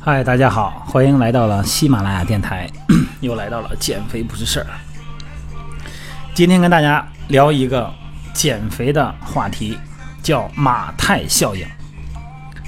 [0.00, 2.66] 嗨，大家好，欢迎来到了喜马拉雅电台，
[3.20, 4.66] 又来到了减肥不是事儿。
[6.32, 7.92] 今天跟大家聊一个
[8.32, 9.78] 减肥的话题，
[10.22, 11.66] 叫马太效应。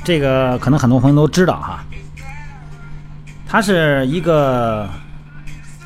[0.03, 1.85] 这个可能很多朋友都知道哈，
[3.47, 4.89] 它是一个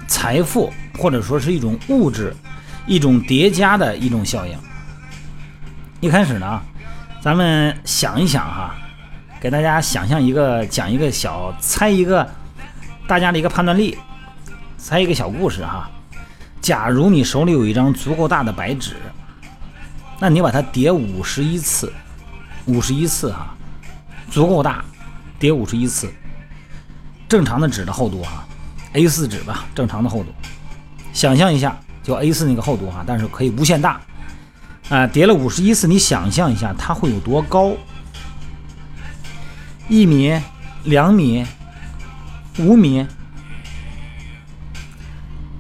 [0.07, 2.35] 财富或者说是一种物质
[2.87, 4.57] 一种叠加的一种效应。
[6.01, 6.61] 一开始呢，
[7.21, 8.75] 咱们想一想哈，
[9.41, 12.29] 给大家想象一个讲一个小猜一个
[13.07, 13.97] 大家的一个判断力，
[14.77, 15.91] 猜一个小故事哈。
[16.61, 18.97] 假如你手里有一张足够大的白纸，
[20.19, 21.93] 那你把它叠五十一次，
[22.67, 23.54] 五十一次哈，
[24.31, 24.85] 足够大，
[25.39, 26.13] 叠五十一次。
[27.29, 28.47] 正常的纸的厚度啊
[28.93, 30.33] ，A4 纸吧，正常的厚度。
[31.13, 34.01] 想象一下，就 A4 那个厚度哈，但是可以无限大。
[34.89, 37.75] 啊，叠了五十一次，你想象一下，它会有多高？
[39.89, 40.39] 一米、
[40.85, 41.47] 两米、
[42.59, 43.07] 五米。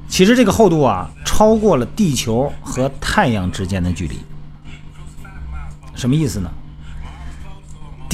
[0.08, 4.20] 其实这个厚度啊，超过了地球和太阳之间的距离。
[5.94, 6.50] 什么意思呢？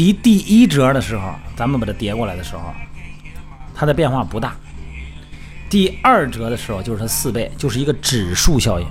[0.01, 2.73] 叠第一折的时候，咱们把它叠过来的时候，
[3.75, 4.57] 它的变化不大。
[5.69, 8.87] 第二折的时候，就是它四倍，就是一个指数效应。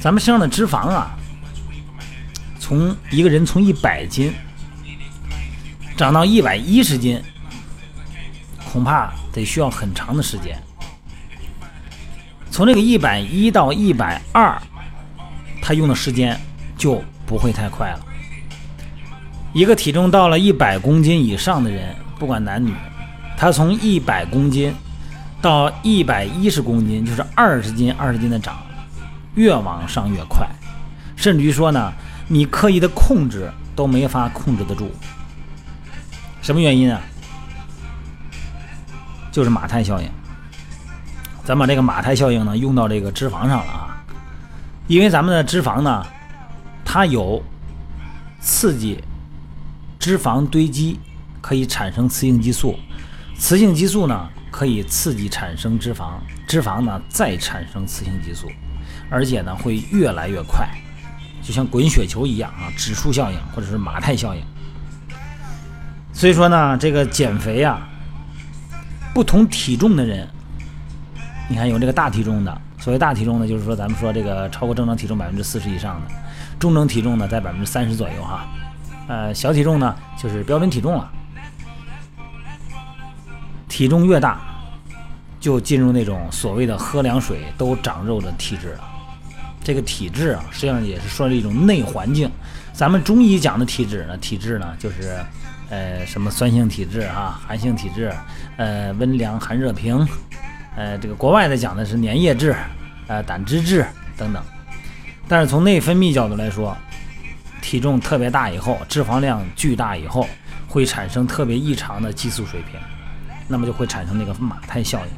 [0.00, 1.16] 咱们身上的脂肪啊，
[2.58, 4.34] 从一个人从一百斤
[5.96, 7.22] 长到一百一十斤，
[8.72, 10.60] 恐怕得需要很长的时间。
[12.50, 14.60] 从这个一百一到一百二，
[15.62, 16.36] 他用的时间
[16.76, 18.04] 就不会太快了。
[19.52, 22.72] 一个体重到了一百公斤以上的人，不管男女，
[23.36, 24.74] 他从一百公斤
[25.40, 28.56] 到一百一十公斤，就是二十斤、二十斤的长，
[29.34, 30.46] 越往上越快，
[31.16, 31.92] 甚至于说呢，
[32.26, 34.90] 你刻意的控制都没法控制得住。
[36.42, 37.00] 什么原因啊？
[39.32, 40.08] 就是马太效应。
[41.44, 44.04] 咱把这个马太效应呢用到这个脂肪上了啊，
[44.86, 46.06] 因为咱们的脂肪呢，
[46.84, 47.42] 它有
[48.40, 49.02] 刺激
[49.98, 50.98] 脂肪堆积，
[51.40, 52.78] 可以产生雌性激素，
[53.36, 56.14] 雌性激素呢可以刺激产生脂肪，
[56.46, 58.48] 脂肪呢再产生雌性激素，
[59.10, 60.68] 而且呢会越来越快，
[61.42, 64.42] 就像滚雪球一样啊，指数效应或者是马太效应。
[66.12, 67.88] 所以说呢，这个减肥啊，
[69.14, 70.28] 不同体重的人。
[71.48, 76.14] 你看，有这个大体重的，所谓大体重呢，就是说咱们说这个超过正常体重百分之四十以上的，
[76.58, 78.46] 中等体重呢在百分之三十左右哈，
[79.08, 81.10] 呃，小体重呢就是标准体重了。
[83.68, 84.40] 体重越大，
[85.40, 88.84] 就进入那种所谓的喝凉水都长肉的体质了。
[89.62, 92.30] 这个体质啊，实际上也是说了一种内环境。
[92.72, 95.18] 咱们中医讲的体质呢，体质呢就是
[95.68, 98.12] 呃什么酸性体质啊，寒性体质，
[98.56, 100.06] 呃温凉寒热平。
[100.76, 102.54] 呃，这个国外的讲的是粘液质，
[103.08, 103.84] 呃，胆汁质
[104.16, 104.42] 等等。
[105.26, 106.76] 但是从内分泌角度来说，
[107.60, 110.28] 体重特别大以后，脂肪量巨大以后，
[110.66, 112.78] 会产生特别异常的激素水平，
[113.46, 115.12] 那么就会产生那个马太效应。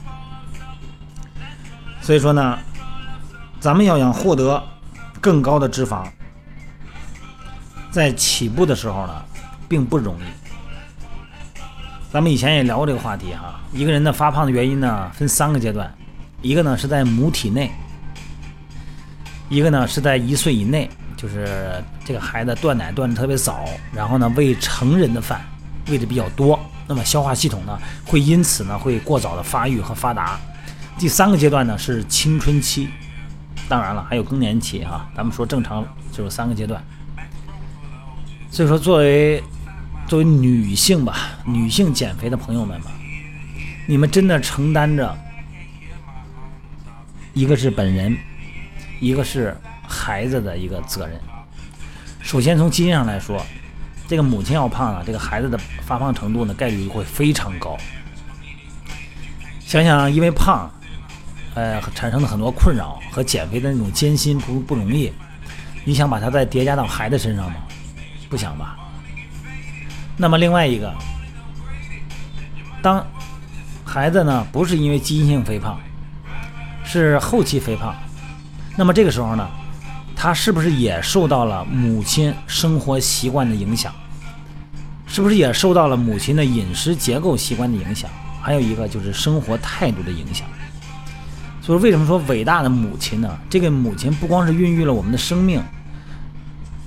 [2.01, 2.59] 所以说呢，
[3.61, 4.63] 咱们要想获得
[5.21, 6.07] 更高的脂肪，
[7.91, 9.23] 在起步的时候呢，
[9.69, 10.25] 并不容易。
[12.11, 15.95] 咱们以前也聊过这个话题哈，一个人的发胖的原因呢，分三个阶段，
[16.43, 17.71] 一个呢是在母体内，
[19.49, 25.41] 一个呢是在一岁以内，就是这个孩子断奶断的特别早，然后呢喂成人的饭
[25.89, 30.41] 喂的比较多，那么消化系统呢会因此呢会过早的发育和发达。
[30.99, 32.89] 第三个阶段呢是青春期，
[33.69, 36.83] 当然了还有更年期哈，咱们说正常就是三个阶段。
[38.51, 39.43] 所以说作为。
[40.09, 42.91] 作为女性吧，女性减肥的朋友们吧，
[43.87, 45.17] 你们真的承担着
[47.33, 48.19] 一个是本人，
[48.99, 49.57] 一个是
[49.91, 51.21] 孩子的一个责任。
[52.23, 53.45] 首先从基因上来说，
[54.07, 57.77] 这个母亲要胖了，这个孩子的发胖程度呢概率会非常高。
[59.61, 60.71] 想想因为胖，
[61.55, 65.13] 呃产生的很多困扰和减肥的那种艰辛不不容易，
[65.85, 67.57] 你想把它再叠加到孩子身上吗？
[68.29, 68.77] 不想吧。
[70.17, 70.95] 那么另外一个，
[72.83, 73.05] 当
[73.85, 75.81] 孩子呢不是因为基因性肥胖，
[76.85, 77.95] 是后期肥胖，
[78.77, 79.49] 那么这个时候呢，
[80.23, 83.91] 他是不是也受到了母亲生活习惯的影响？
[85.07, 88.11] 是不是也受到了母亲的饮食结构习惯的影响？
[88.43, 90.47] 还有一个就是生活态度的影响。
[91.63, 93.39] 所以为什么说伟大的母亲呢？
[93.49, 95.63] 这个母亲不光是孕育了我们的生命，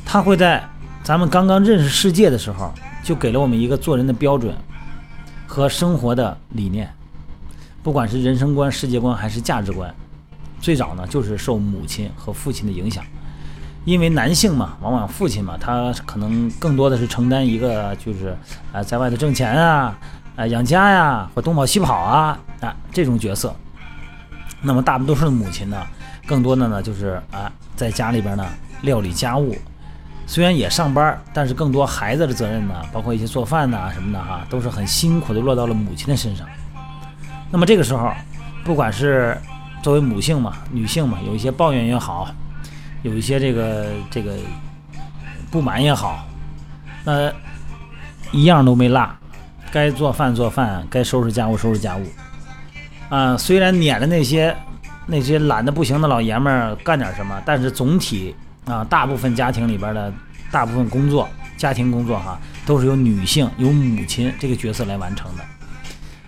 [0.06, 0.63] 她会在
[1.03, 2.71] 咱们刚刚认识世界的时候，
[3.03, 4.56] 就给了我们一个做人的标准
[5.47, 6.88] 和生活的理念，
[7.81, 9.91] 不管是人生观、世界观还是价值观，
[10.62, 13.03] 最早呢就是受母亲和父亲的影响。
[13.85, 18.35] 因为男性嘛，往往父亲嘛，他可能更多的是承担一个就是
[18.71, 19.97] 啊，在外头挣钱啊，
[20.35, 23.53] 啊养家呀，或东跑西跑啊啊这种角色。
[24.62, 25.85] 那么大多数的母亲呢，
[26.25, 28.45] 更多的呢就是啊，在家里边呢
[28.83, 29.53] 料理家务，
[30.25, 36.47] 虽然也上班，但是更多孩子的责任呢，包括一些做饭呐什么的哈，都是很辛苦的落到了母亲的身上。
[37.51, 38.09] 那么这个时候，
[38.63, 39.38] 不管是
[39.81, 42.33] 作为母性嘛，女性嘛，有一些抱怨也好，
[43.03, 44.33] 有一些这个这个
[45.51, 46.25] 不满也好，
[47.03, 47.31] 那
[48.31, 49.07] 一样都没落，
[49.71, 52.03] 该做饭做饭，该收拾家务收拾家务。
[53.09, 54.55] 啊，虽然撵着那些
[55.05, 58.33] 那些懒得不行的老爷们儿干点什么，但是总体
[58.65, 60.11] 啊，大部分家庭里边的
[60.50, 65.44] 大部分工作，家庭工作哈，都是由女性、由母亲这个角色来完成的。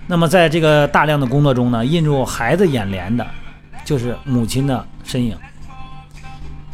[0.06, 3.26] 那么在这个大量的工作中呢，映入孩子眼帘的，
[3.84, 5.36] 就是母亲的身影。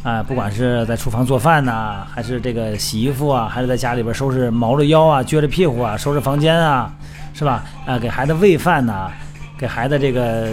[0.02, 6.92] 啊，不管是在厨房做饭呐，还是这个洗衣服啊，还是在家里边收拾毛着腰啊、撅着屁股啊、收拾房间啊，
[7.34, 7.64] 是吧？
[7.86, 9.10] 啊，给孩子喂饭呐。
[9.58, 10.48] 给孩子这个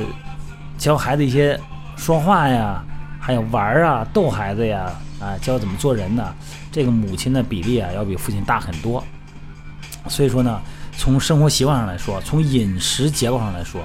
[0.77, 1.59] 教孩子一些
[1.97, 2.83] 说话呀，
[3.19, 6.31] 还有玩啊，逗孩子呀，啊，教怎么做人呢？
[6.71, 9.03] 这个母亲的比例啊，要比父亲大很多。
[10.07, 10.61] 所以说呢，
[10.95, 13.81] 从生活习惯上来说，从饮食结构上来说，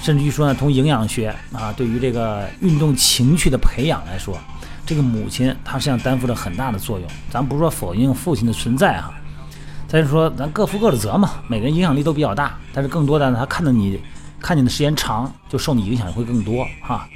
[0.00, 4.38] 甚至于说呢，从营养学啊，对于这个运动情趣的培养来说，
[4.86, 7.08] 这个母亲她实际上担负着很大的作用。
[7.30, 9.12] 咱不是说否定父亲的存在哈，
[9.88, 14.00] 再是说咱各负各的责嘛，每个人影响力都比较大，但是更多的呢，他看到你。
[14.40, 17.08] 看见的时间长，就受你影响会更多哈。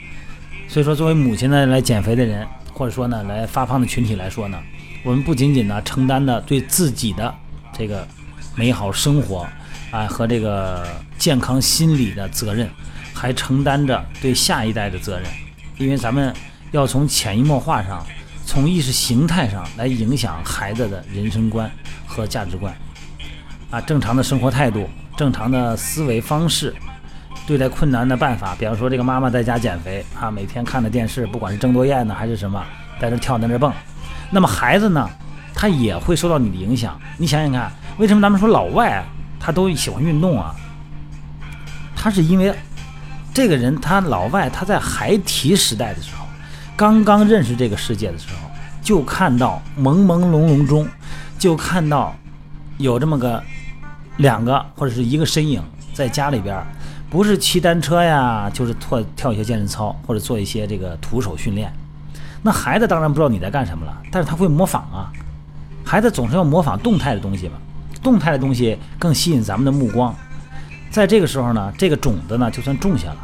[0.66, 4.58] 所以说，作为母亲呢来减肥的人，或者说呢来发胖的群体来说呢，
[5.04, 7.34] 我们不仅仅呢承担的对自己的
[7.76, 8.08] 这个
[8.54, 9.46] 美好生活
[9.90, 10.88] 啊和这个
[11.18, 12.66] 健康心理的责任，
[13.12, 15.28] 还承担着对下一代的责任。
[15.76, 16.34] 因为咱们
[16.70, 18.04] 要从潜移默化上，
[18.44, 21.70] 从意识形态上来影响孩子的人生观
[22.06, 22.74] 和价值观
[23.70, 26.74] 啊，正常的生活态度，正常的思维方式。
[27.46, 32.62] 对待困难的办法，比方说这个妈妈在家减肥啊，每天看着电视，不管是郑多燕呢还是什么，
[33.00, 33.72] 在这跳，在这蹦。
[34.30, 35.08] 那么孩子呢，
[35.54, 37.00] 他也会受到你的影响。
[37.16, 39.02] 你想想看，为什么咱们说老外
[39.40, 40.54] 他都喜欢运动啊？
[41.96, 42.54] 他是因为
[43.32, 46.26] 这个人，他老外他在孩提时代的时候，
[46.78, 48.48] 刚刚认识这个世界的时候，
[48.80, 50.86] 就看到朦朦胧胧中，
[51.36, 52.14] 就看到
[52.76, 53.42] 有这么个
[54.18, 55.60] 两个或者是一个身影
[55.92, 56.56] 在家里边。
[57.10, 61.72] 不是骑单车呀，就是跳跳一些健身操，或者做一些这个徒手训练。
[62.42, 65.10] 那孩子当然不知道你在干什么了，但是他会模仿啊。
[65.84, 67.54] 孩子总是要模仿动态的东西嘛，
[68.04, 70.14] 动态的东西更吸引咱们的目光。
[70.92, 73.16] 在这个时候呢，这个种子呢就算种下了。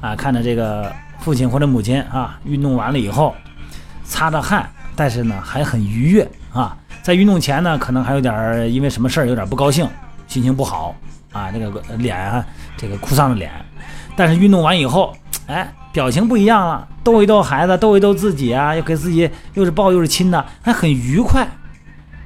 [0.00, 3.34] 啊，看着这个父亲或者母亲啊，运动完了以后
[4.04, 6.76] 擦着汗，但是呢还很愉悦啊。
[7.02, 9.88] 在运动前呢，可能还有点因为什么事儿有点不高兴，
[10.26, 10.94] 心情不好。
[11.32, 12.42] 啊，这个脸啊，
[12.78, 13.50] 这个哭丧的脸，
[14.16, 15.14] 但是运动完以后，
[15.48, 21.46] 哎，表情不一样了，逗一逗孩子，逗一逗自己啊，又给自己又是抱又是亲的，还很愉快。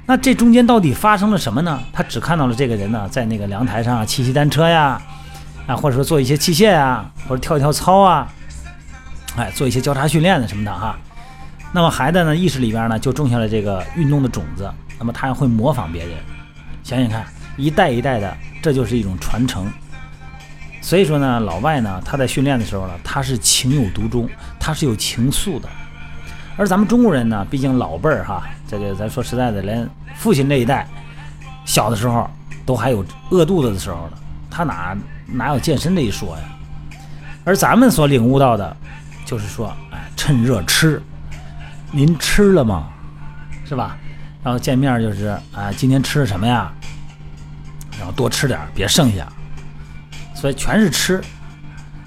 [0.07, 1.81] 那这中间到底发生了什么呢？
[1.93, 5.01] 他只看到了这个人呢，在那个凉台上骑骑单车呀，
[5.67, 8.29] 啊，或者说做一些器械啊，或者跳一跳操啊，
[9.37, 10.97] 哎，做一些交叉训练的什么的哈。
[11.73, 16.17] 那么孩子呢，意识里边呢，就种下了这个运动的种子，那么他会模仿别人。
[16.83, 17.25] 想想看，
[17.57, 18.37] 一代一代的。
[18.63, 19.67] 这就是一种传承，
[20.83, 25.67] 所以说呢，老外呢，他在训练的时候呢，他是情有独钟，他是有情愫的。
[26.59, 30.87] 而咱们中国人呢，毕竟老辈儿哈，这个咱说实在的，连父亲那一代
[31.65, 32.29] 小的时候
[32.67, 34.19] 都还有饿肚子的时候呢，
[34.51, 34.95] 他哪
[35.27, 36.43] 哪有健身这一说呀？
[37.45, 38.77] 而咱们所领悟到的，
[39.31, 41.01] 就是说，哎，趁热吃，
[41.93, 42.89] 您吃了吗？
[43.65, 43.97] 是吧？
[44.43, 46.73] 然后见面就是，啊，今天吃了什么呀？
[47.97, 49.25] 然后多吃点别剩下。
[50.35, 51.23] 所以全是吃，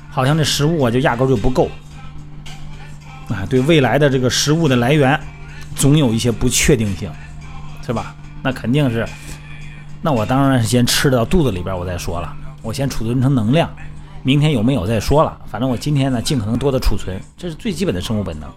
[0.10, 1.72] 好像这食物啊就压根就不够。
[3.30, 5.18] 啊，对未来的这个食物的来源，
[5.78, 7.10] 总有一些不确定性，
[7.86, 8.14] 是吧？
[8.42, 9.08] 那肯定是，
[10.02, 13.74] 那我当然是先吃到肚子里边，我再说了，我先储存成能量，
[14.24, 15.38] 明天有没有再说了。
[15.50, 18.50] 反正我今天呢，尽可能多的储存，这是最基本的生物本能。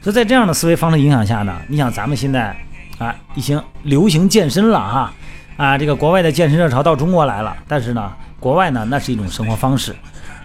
[0.00, 2.56] 所以在这样的思维方式影响下呢，你想咱们现在
[2.98, 5.12] 啊，已经流行健身了哈，
[5.56, 9.94] 啊，这个国外的健身热潮到中国来了，但是呢，国外呢那是一种生活方式，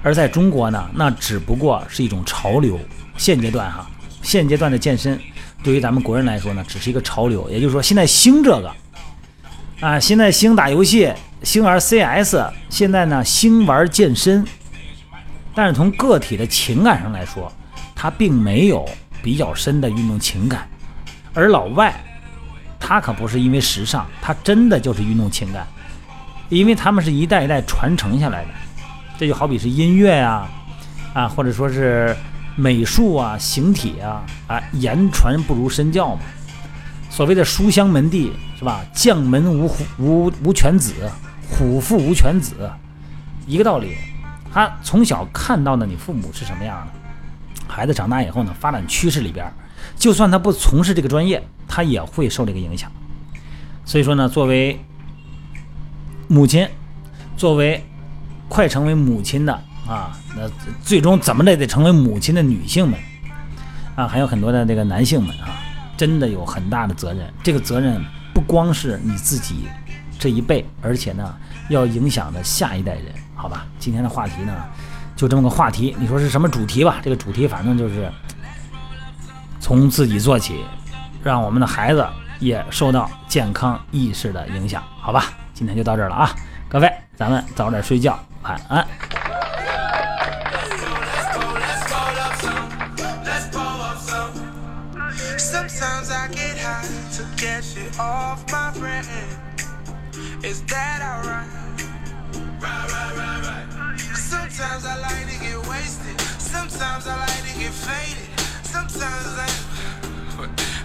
[0.01, 2.79] 而在中国呢，那只不过是一种潮流。
[3.17, 3.87] 现阶段哈，
[4.23, 5.19] 现阶段的健身
[5.63, 8.71] 对于咱们国人来说呢，只是一个潮流，也就是说现在兴这个，
[9.79, 12.35] 啊，现在兴打游戏，星玩 CS，
[12.69, 14.45] 现在呢星玩健身，
[15.55, 17.51] 但是从个体的情感上来说，
[17.95, 18.87] 他并没有
[19.23, 20.69] 比较深的运动情感，
[21.33, 21.93] 而老外。
[22.79, 25.65] 他可不是因为时尚，他真的就是运动情感，
[26.49, 28.49] 因为他们是一代一代传承下来的。
[29.17, 30.47] 这就好比是音乐呀，
[31.13, 32.15] 啊，或者说是
[32.55, 36.21] 美术啊、形体啊，啊，言传不如身教嘛。
[37.09, 38.83] 所谓的书香门第是吧？
[38.93, 40.93] 将门无虎无无犬子，
[41.51, 42.71] 虎父无犬子，
[43.45, 43.95] 一个道理。
[44.53, 49.45] 他从小看到的你父母是什么样的，孩子长大以后呢，发展趋势里边。
[49.97, 52.91] 就算他不从事这个专业，他也会受这个影响。
[53.85, 54.79] 所以说呢，作为
[56.27, 56.67] 母亲，
[57.37, 57.83] 作为
[58.49, 59.53] 快成为母亲的
[59.87, 60.49] 啊，那
[60.83, 62.99] 最终怎么的也得成为母亲的女性们
[63.95, 65.63] 啊，还有很多的这个男性们啊，
[65.95, 67.33] 真的有很大的责任。
[67.41, 68.03] 这个责任
[68.33, 69.65] 不光是你自己
[70.21, 71.35] 这一辈，而且呢，
[71.69, 73.05] 要影响的下一代人。
[73.35, 74.53] 好吧，今天的话题呢，
[75.15, 75.95] 就这么个话题。
[75.97, 76.99] 你说是什么主题吧？
[77.01, 78.07] 这个主题反正就是。
[79.59, 80.65] 从自己做起，
[81.23, 82.05] 让我们的孩子
[82.39, 85.25] 也受到健康意识的影响，好吧？
[85.53, 86.31] 今天就到这儿了啊，
[86.67, 88.85] 各位，咱们早点睡觉，晚安。
[95.37, 96.27] Sometimes I,
[100.43, 101.47] Is that alright?
[102.59, 103.99] Right, right, right, right.
[104.17, 106.19] Sometimes I like to get wasted.
[106.41, 108.27] Sometimes I like to get faded.
[108.65, 109.45] Sometimes I,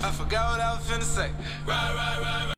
[0.09, 1.31] I forgot what I was finna say.
[1.67, 2.47] Right, right, right, right.